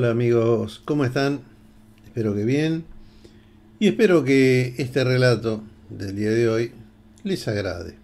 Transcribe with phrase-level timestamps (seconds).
[0.00, 1.40] Hola amigos, ¿cómo están?
[2.06, 2.84] Espero que bien.
[3.78, 6.72] Y espero que este relato del día de hoy
[7.22, 7.96] les agrade.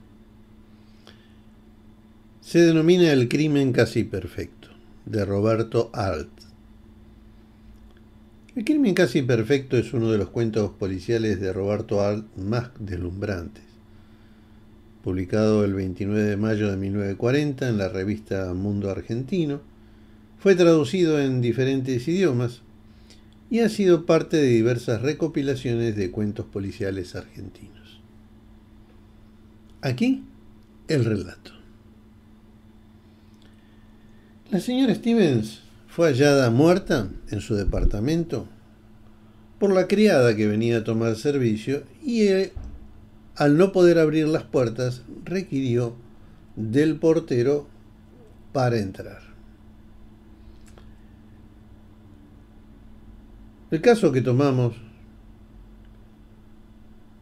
[2.42, 4.68] Se denomina El crimen casi perfecto,
[5.06, 6.28] de Roberto Alt.
[8.54, 13.64] El crimen casi perfecto es uno de los cuentos policiales de Roberto Alt más deslumbrantes.
[15.02, 19.62] Publicado el 29 de mayo de 1940 en la revista Mundo Argentino,
[20.38, 22.62] fue traducido en diferentes idiomas
[23.50, 28.00] y ha sido parte de diversas recopilaciones de cuentos policiales argentinos.
[29.82, 30.24] Aquí
[30.88, 31.52] el relato.
[34.50, 38.48] La señora Stevens fue hallada muerta en su departamento
[39.58, 42.28] por la criada que venía a tomar servicio y
[43.34, 45.96] al no poder abrir las puertas requirió
[46.54, 47.66] del portero
[48.52, 49.25] para entrar.
[53.70, 54.76] El caso que tomamos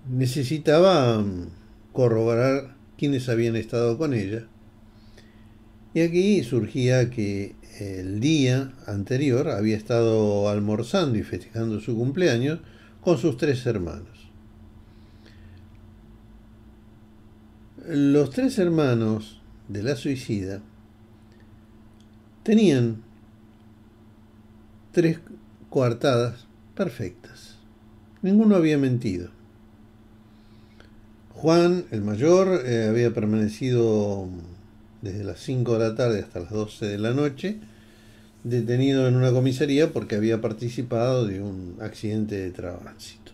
[0.09, 1.49] necesitaba mm,
[1.93, 4.47] corroborar quiénes habían estado con ella.
[5.95, 12.61] Y aquí surgía que el día anterior había estado almorzando y festejando su cumpleaños
[13.01, 14.31] con sus tres hermanos.
[17.87, 20.63] Los tres hermanos de la suicida
[22.43, 23.03] tenían
[24.93, 25.21] tres
[25.75, 27.57] coartadas perfectas.
[28.23, 29.31] Ninguno había mentido.
[31.31, 34.29] Juan, el mayor, eh, había permanecido
[35.03, 37.59] desde las 5 de la tarde hasta las 12 de la noche,
[38.45, 43.33] detenido en una comisaría porque había participado de un accidente de tránsito.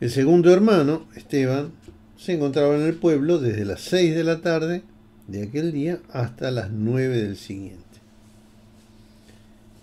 [0.00, 1.70] El segundo hermano, Esteban,
[2.16, 4.82] se encontraba en el pueblo desde las 6 de la tarde
[5.28, 7.85] de aquel día hasta las 9 del siguiente.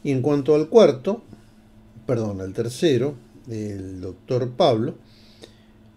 [0.03, 1.21] Y en cuanto al cuarto,
[2.05, 3.15] perdón, al tercero,
[3.49, 4.95] el doctor Pablo,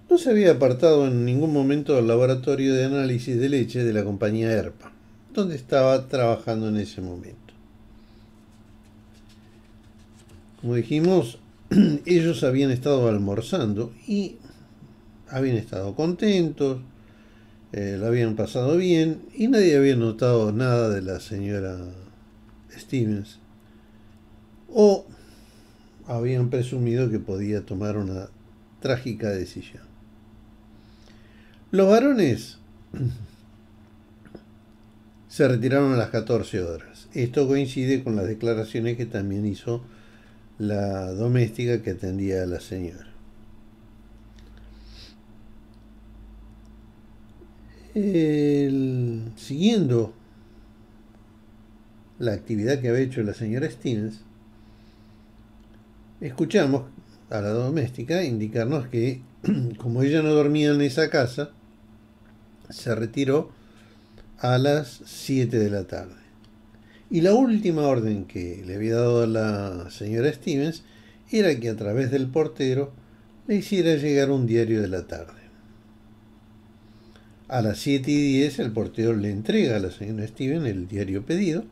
[0.08, 4.04] no se había apartado en ningún momento del laboratorio de análisis de leche de la
[4.04, 4.92] compañía ERPA,
[5.34, 7.54] donde estaba trabajando en ese momento.
[10.60, 11.38] Como dijimos,
[12.06, 14.36] ellos habían estado almorzando y
[15.28, 16.80] habían estado contentos,
[17.72, 21.78] eh, lo habían pasado bien y nadie había notado nada de la señora
[22.72, 23.40] Stevens
[24.78, 25.06] o
[26.06, 28.28] habían presumido que podía tomar una
[28.80, 29.82] trágica decisión.
[31.70, 32.58] Los varones
[35.28, 37.08] se retiraron a las 14 horas.
[37.14, 39.82] Esto coincide con las declaraciones que también hizo
[40.58, 43.06] la doméstica que atendía a la señora.
[49.36, 50.12] siguiendo
[52.18, 54.25] la actividad que había hecho la señora Stevens,
[56.20, 56.84] escuchamos
[57.30, 59.22] a la doméstica indicarnos que
[59.78, 61.50] como ella no dormía en esa casa,
[62.70, 63.50] se retiró
[64.38, 66.14] a las 7 de la tarde.
[67.10, 70.82] Y la última orden que le había dado la señora Stevens
[71.30, 72.92] era que a través del portero
[73.46, 75.32] le hiciera llegar un diario de la tarde.
[77.48, 81.24] A las 7 y 10 el portero le entrega a la señora Stevens el diario
[81.24, 81.64] pedido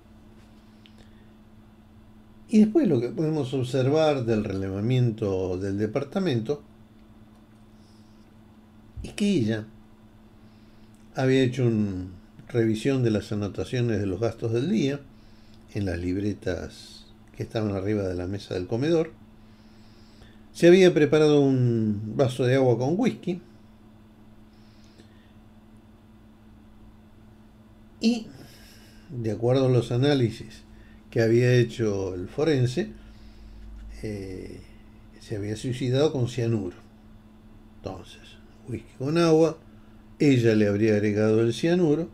[2.49, 6.63] y después lo que podemos observar del relevamiento del departamento
[9.03, 9.67] es que ella
[11.15, 12.07] había hecho una
[12.49, 15.01] revisión de las anotaciones de los gastos del día
[15.73, 17.07] en las libretas
[17.37, 19.13] que estaban arriba de la mesa del comedor.
[20.53, 23.41] Se había preparado un vaso de agua con whisky.
[28.01, 28.29] Y,
[29.11, 30.64] de acuerdo a los análisis
[31.15, 32.89] que había hecho el forense,
[34.03, 34.59] eh,
[35.21, 36.75] se había suicidado con cianuro.
[37.77, 38.21] Entonces,
[38.69, 39.57] whisky con agua,
[40.19, 42.09] ella le habría agregado el cianuro.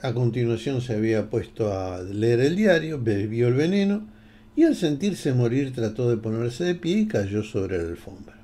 [0.00, 4.06] A continuación se había puesto a leer el diario, bebió el veneno
[4.54, 8.41] y al sentirse morir trató de ponerse de pie y cayó sobre la alfombra.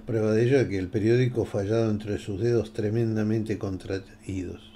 [0.00, 4.72] Prueba de ello es que el periódico fallado entre sus dedos tremendamente contraídos.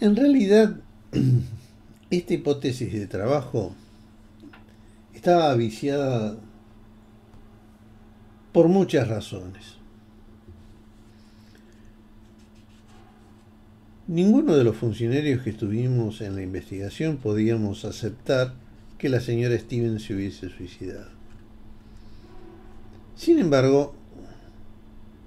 [0.00, 0.76] En realidad,
[2.10, 3.74] esta hipótesis de trabajo
[5.14, 6.36] estaba viciada
[8.52, 9.76] por muchas razones.
[14.06, 18.54] Ninguno de los funcionarios que estuvimos en la investigación podíamos aceptar
[18.98, 21.10] que la señora Stevens se hubiese suicidado.
[23.16, 23.94] Sin embargo,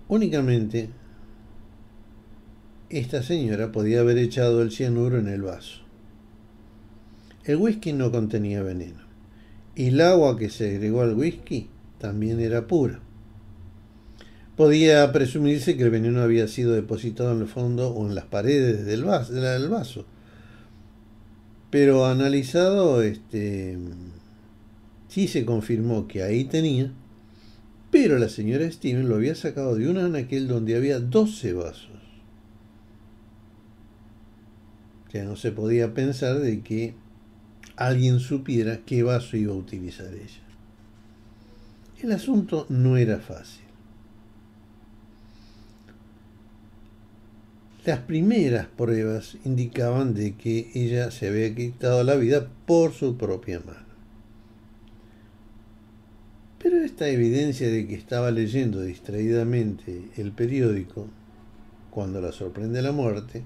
[0.08, 0.90] únicamente
[2.90, 5.82] esta señora podía haber echado el cianuro en el vaso.
[7.44, 9.02] El whisky no contenía veneno
[9.76, 11.68] y el agua que se agregó al whisky
[12.00, 13.00] también era pura.
[14.56, 18.86] Podía presumirse que el veneno había sido depositado en el fondo o en las paredes
[18.86, 20.06] del vaso.
[21.70, 23.78] Pero analizado, este,
[25.08, 26.92] sí se confirmó que ahí tenía,
[27.92, 31.90] pero la señora Steven lo había sacado de un anaquel donde había 12 vasos.
[35.12, 36.94] Ya no se podía pensar de que
[37.76, 40.44] alguien supiera qué vaso iba a utilizar ella.
[42.02, 43.64] El asunto no era fácil.
[47.86, 53.62] Las primeras pruebas indicaban de que ella se había quitado la vida por su propia
[53.62, 53.89] mano.
[56.62, 61.08] Pero esta evidencia de que estaba leyendo distraídamente el periódico
[61.90, 63.44] cuando la sorprende la muerte,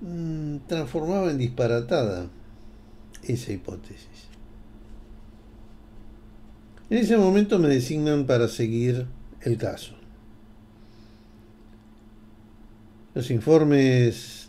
[0.00, 2.28] mm, transformaba en disparatada
[3.22, 4.28] esa hipótesis.
[6.90, 9.06] En ese momento me designan para seguir
[9.40, 9.94] el caso.
[13.14, 14.48] Los informes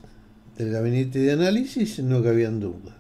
[0.58, 2.98] del gabinete de análisis no cabían duda.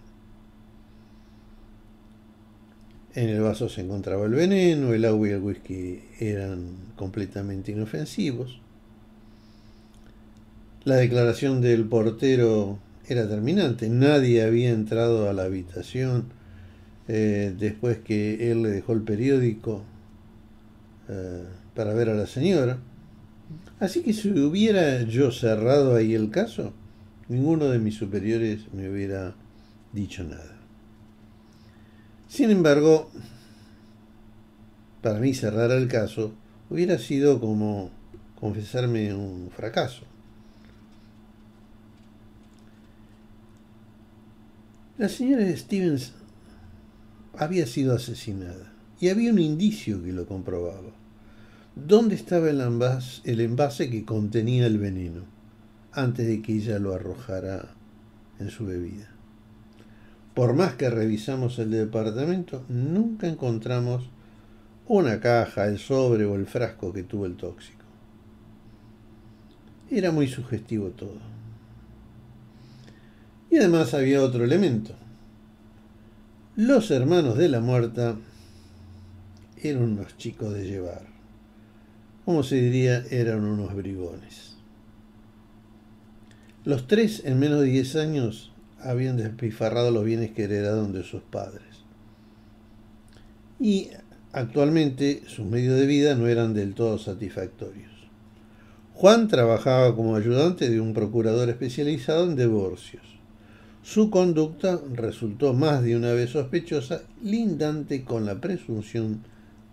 [3.15, 8.59] En el vaso se encontraba el veneno, el agua y el whisky eran completamente inofensivos.
[10.83, 12.77] La declaración del portero
[13.07, 13.87] era terminante.
[13.87, 16.25] Nadie había entrado a la habitación
[17.07, 19.83] eh, después que él le dejó el periódico
[21.07, 22.79] eh, para ver a la señora.
[23.79, 26.73] Así que si hubiera yo cerrado ahí el caso,
[27.29, 29.35] ninguno de mis superiores me hubiera
[29.93, 30.54] dicho nada.
[32.35, 33.09] Sin embargo,
[35.01, 36.33] para mí cerrar el caso
[36.69, 37.91] hubiera sido como
[38.37, 40.03] confesarme un fracaso.
[44.97, 46.11] La señora Stevens
[47.37, 50.91] había sido asesinada y había un indicio que lo comprobaba.
[51.73, 55.23] ¿Dónde estaba el envase, el envase que contenía el veneno
[55.93, 57.69] antes de que ella lo arrojara
[58.39, 59.14] en su bebida?
[60.35, 64.09] Por más que revisamos el departamento, nunca encontramos
[64.87, 67.85] una caja, el sobre o el frasco que tuvo el tóxico.
[69.89, 71.17] Era muy sugestivo todo.
[73.49, 74.93] Y además había otro elemento.
[76.55, 78.17] Los hermanos de la muerta
[79.57, 81.15] eran unos chicos de llevar
[82.25, 84.55] como se diría, eran unos bribones.
[86.63, 88.51] Los tres, en menos de 10 años,
[88.85, 91.63] habían despifarrado los bienes que heredaron de sus padres.
[93.59, 93.89] Y
[94.31, 97.91] actualmente sus medios de vida no eran del todo satisfactorios.
[98.93, 103.03] Juan trabajaba como ayudante de un procurador especializado en divorcios.
[103.83, 109.23] Su conducta resultó más de una vez sospechosa, lindante con la presunción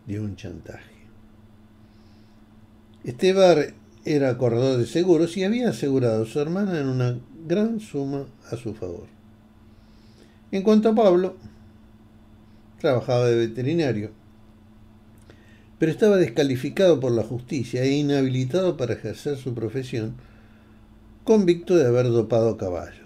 [0.06, 0.92] de un chantaje.
[3.04, 8.26] Estebar era corredor de seguros y había asegurado a su hermana en una gran suma
[8.50, 9.06] a su favor.
[10.50, 11.36] En cuanto a Pablo,
[12.80, 14.10] trabajaba de veterinario,
[15.78, 20.14] pero estaba descalificado por la justicia e inhabilitado para ejercer su profesión,
[21.24, 22.98] convicto de haber dopado caballos.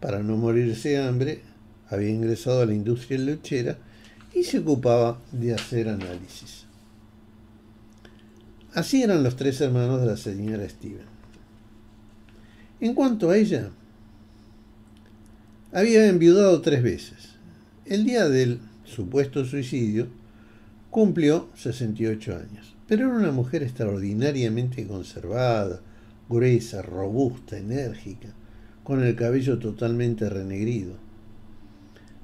[0.00, 1.42] Para no morirse de hambre,
[1.88, 3.78] había ingresado a la industria lechera
[4.34, 6.69] y se ocupaba de hacer análisis.
[8.72, 11.06] Así eran los tres hermanos de la señora Steven.
[12.80, 13.70] En cuanto a ella,
[15.72, 17.30] había enviudado tres veces.
[17.84, 20.06] El día del supuesto suicidio
[20.88, 25.80] cumplió 68 años, pero era una mujer extraordinariamente conservada,
[26.28, 28.28] gruesa, robusta, enérgica,
[28.84, 30.94] con el cabello totalmente renegrido.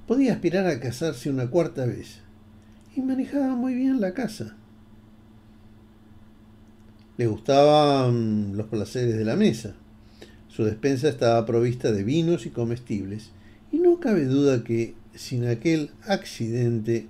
[0.07, 2.21] Podía aspirar a casarse una cuarta vez
[2.95, 4.57] y manejaba muy bien la casa.
[7.17, 9.75] Le gustaban los placeres de la mesa.
[10.49, 13.31] Su despensa estaba provista de vinos y comestibles,
[13.73, 17.07] y no cabe duda que sin aquel accidente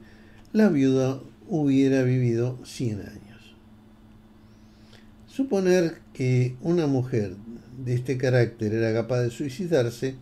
[0.53, 3.55] la viuda hubiera vivido 100 años.
[5.27, 7.37] Suponer que una mujer
[7.85, 10.15] de este carácter era capaz de suicidarse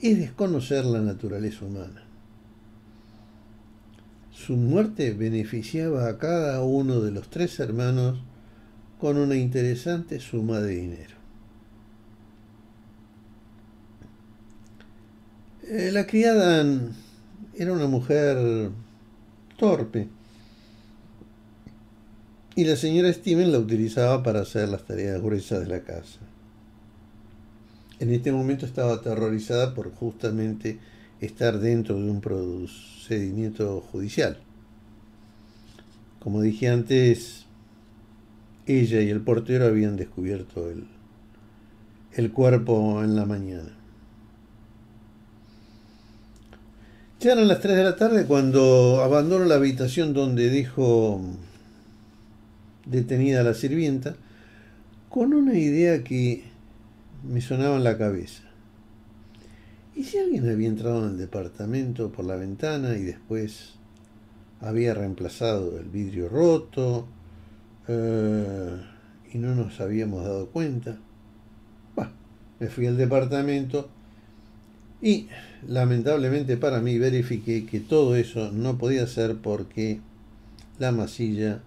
[0.00, 2.04] es desconocer la naturaleza humana.
[4.32, 8.18] Su muerte beneficiaba a cada uno de los tres hermanos
[9.02, 11.16] con una interesante suma de dinero.
[15.64, 16.64] Eh, la criada
[17.56, 18.70] era una mujer
[19.58, 20.06] torpe
[22.54, 26.20] y la señora Steven la utilizaba para hacer las tareas gruesas de la casa.
[27.98, 30.78] En este momento estaba aterrorizada por justamente
[31.20, 34.38] estar dentro de un procedimiento judicial.
[36.20, 37.46] Como dije antes,
[38.66, 40.86] ella y el portero habían descubierto el,
[42.12, 43.76] el cuerpo en la mañana.
[47.20, 51.20] Ya eran las 3 de la tarde cuando abandonó la habitación donde dejó
[52.84, 54.16] detenida la sirvienta
[55.08, 56.42] con una idea que
[57.22, 58.42] me sonaba en la cabeza.
[59.94, 63.74] ¿Y si alguien había entrado en el departamento por la ventana y después
[64.60, 67.06] había reemplazado el vidrio roto
[67.88, 68.76] eh,
[69.32, 70.98] y no nos habíamos dado cuenta?
[72.62, 73.88] me fui al departamento
[75.00, 75.26] y
[75.66, 79.98] lamentablemente para mí verifiqué que todo eso no podía ser porque
[80.78, 81.60] la masilla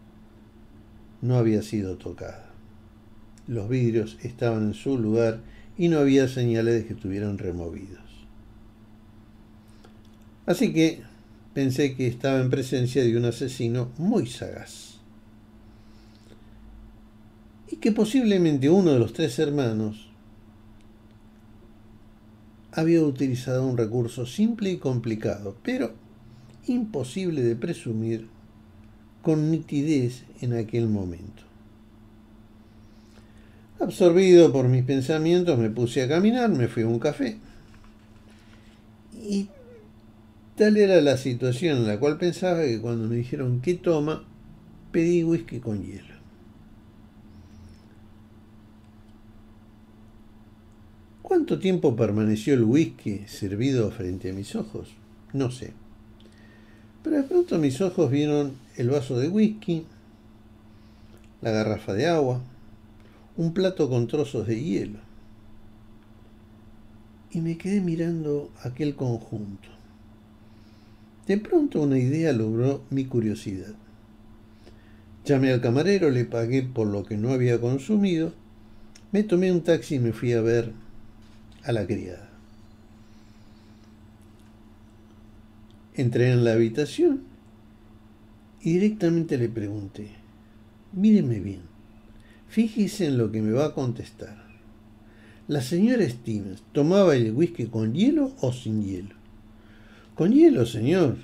[1.22, 2.50] no había sido tocada.
[3.46, 5.42] Los vidrios estaban en su lugar
[5.78, 8.00] y no había señales de que estuvieran removidos.
[10.46, 11.02] Así que
[11.54, 14.95] pensé que estaba en presencia de un asesino muy sagaz.
[17.76, 20.08] Y que posiblemente uno de los tres hermanos
[22.72, 25.92] había utilizado un recurso simple y complicado, pero
[26.68, 28.30] imposible de presumir
[29.22, 31.44] con nitidez en aquel momento.
[33.82, 37.40] Absorbido por mis pensamientos, me puse a caminar, me fui a un café.
[39.22, 39.50] Y
[40.56, 44.24] tal era la situación en la cual pensaba que cuando me dijeron qué toma,
[44.94, 46.15] pedí whisky con hielo.
[51.36, 54.96] ¿Cuánto tiempo permaneció el whisky servido frente a mis ojos?
[55.34, 55.74] No sé.
[57.04, 59.86] Pero de pronto mis ojos vieron el vaso de whisky,
[61.42, 62.42] la garrafa de agua,
[63.36, 65.00] un plato con trozos de hielo.
[67.32, 69.68] Y me quedé mirando aquel conjunto.
[71.28, 73.76] De pronto una idea logró mi curiosidad.
[75.26, 78.32] Llamé al camarero, le pagué por lo que no había consumido,
[79.12, 80.85] me tomé un taxi y me fui a ver
[81.66, 82.30] a la criada.
[85.96, 87.24] Entré en la habitación
[88.62, 90.10] y directamente le pregunté,
[90.94, 91.62] míreme bien,
[92.50, 94.46] fíjese en lo que me va a contestar.
[95.48, 99.16] La señora Stevens, ¿tomaba el whisky con hielo o sin hielo?
[100.16, 101.18] Con hielo, señor.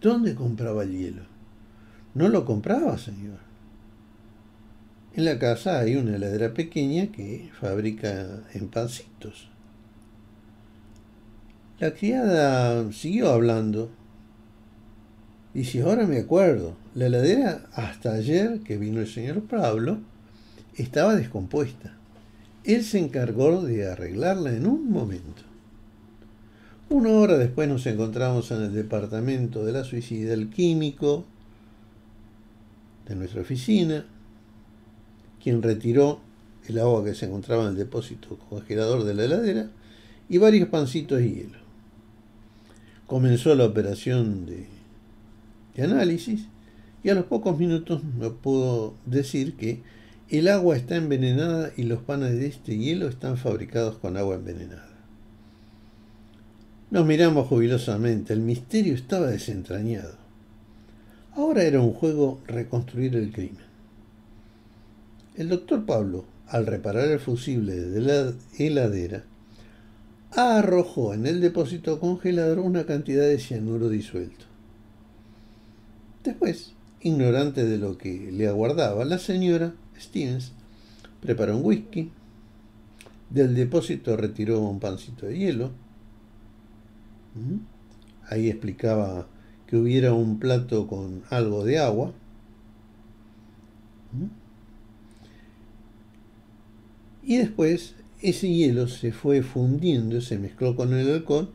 [0.00, 1.22] ¿Dónde compraba el hielo?
[2.14, 3.38] No lo compraba, señor.
[5.14, 9.48] En la casa hay una heladera pequeña que fabrica en pancitos.
[11.80, 13.90] La criada siguió hablando.
[15.54, 19.98] Y si ahora me acuerdo, la heladera hasta ayer que vino el señor Pablo
[20.76, 21.96] estaba descompuesta.
[22.62, 25.42] Él se encargó de arreglarla en un momento.
[26.90, 31.24] Una hora después nos encontramos en el departamento de la suicida, el químico
[33.08, 34.06] de nuestra oficina,
[35.42, 36.20] quien retiró
[36.68, 39.70] el agua que se encontraba en el depósito congelador de la heladera
[40.28, 41.63] y varios pancitos de hielo
[43.06, 44.66] comenzó la operación de,
[45.82, 46.46] análisis
[47.02, 49.82] y a los pocos minutos me pudo decir que
[50.30, 54.88] el agua está envenenada y los panes de este hielo están fabricados con agua envenenada.
[56.90, 60.16] Nos miramos jubilosamente, el misterio estaba desentrañado.
[61.32, 63.64] Ahora era un juego reconstruir el crimen.
[65.34, 69.24] El doctor Pablo, al reparar el fusible de la heladera,
[70.36, 74.44] arrojó en el depósito congelador una cantidad de cianuro disuelto.
[76.22, 80.52] Después, ignorante de lo que le aguardaba, la señora Stevens
[81.20, 82.10] preparó un whisky,
[83.30, 85.70] del depósito retiró un pancito de hielo,
[88.28, 89.26] ahí explicaba
[89.66, 92.12] que hubiera un plato con algo de agua,
[97.22, 97.94] y después
[98.24, 101.50] ese hielo se fue fundiendo, se mezcló con el alcohol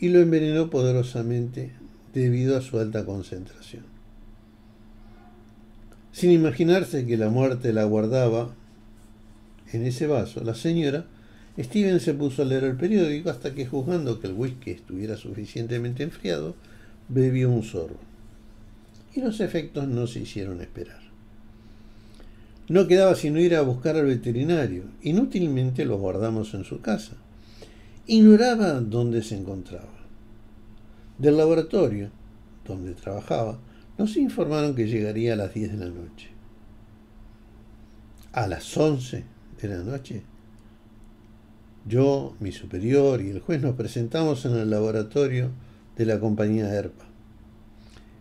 [0.00, 1.70] y lo envenenó poderosamente
[2.12, 3.84] debido a su alta concentración.
[6.10, 8.52] Sin imaginarse que la muerte la guardaba
[9.72, 11.06] en ese vaso, la señora
[11.56, 16.02] Steven se puso a leer el periódico hasta que, juzgando que el whisky estuviera suficientemente
[16.02, 16.56] enfriado,
[17.08, 17.98] bebió un sorbo.
[19.14, 21.07] Y los efectos no se hicieron esperar.
[22.68, 24.84] No quedaba sino ir a buscar al veterinario.
[25.02, 27.16] Inútilmente lo guardamos en su casa.
[28.06, 29.88] Ignoraba dónde se encontraba.
[31.16, 32.10] Del laboratorio,
[32.66, 33.58] donde trabajaba,
[33.96, 36.28] nos informaron que llegaría a las 10 de la noche.
[38.32, 39.24] a las 11
[39.60, 40.22] de la noche,
[41.86, 45.50] yo, mi superior y el juez nos presentamos en el laboratorio
[45.96, 47.06] de la compañía ERPA.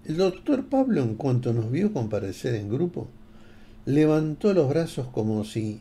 [0.06, 3.10] El doctor Pablo, en cuanto nos vio comparecer en grupo,
[3.88, 5.79] levantó los brazos como si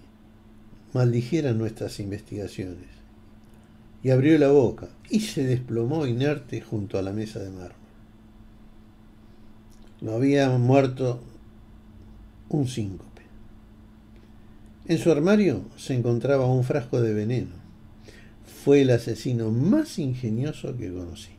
[0.93, 2.87] maldijeran nuestras investigaciones
[4.05, 7.73] y abrió la boca y se desplomó inerte junto a la mesa de mármol.
[10.01, 11.21] Lo había muerto
[12.49, 13.23] un síncope.
[14.87, 17.57] En su armario se encontraba un frasco de veneno.
[18.63, 21.36] Fue el asesino más ingenioso que conocí.